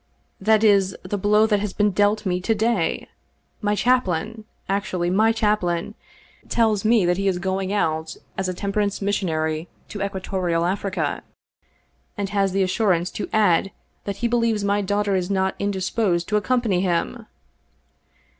"That 0.49 0.63
is 0.63 0.97
the 1.03 1.15
blow 1.19 1.45
that 1.45 1.59
has 1.59 1.73
been 1.73 1.91
dealt 1.91 2.25
me 2.25 2.41
to 2.41 2.55
day. 2.55 3.07
My 3.61 3.75
chaplain— 3.75 4.45
^actually, 4.67 5.13
my 5.13 5.31
chap* 5.31 5.61
lain— 5.61 5.93
^tells 6.47 6.83
me 6.83 7.05
that 7.05 7.17
he 7.17 7.27
is 7.27 7.37
going 7.37 7.71
out 7.71 8.17
as 8.35 8.49
a 8.49 8.53
temperance 8.55 8.99
mis 8.99 9.17
sionary 9.19 9.67
to 9.89 10.01
equatorial 10.03 10.65
Africa, 10.65 11.21
and 12.17 12.29
has 12.29 12.51
the 12.51 12.63
assurance 12.63 13.11
to 13.11 13.29
add 13.31 13.69
that 14.05 14.17
he 14.25 14.27
believes 14.27 14.63
my 14.63 14.81
daughter 14.81 15.15
is 15.15 15.29
not 15.29 15.53
indisposed 15.59 16.27
to 16.29 16.41
accom 16.41 16.63
pany 16.63 16.81
him 16.81 17.27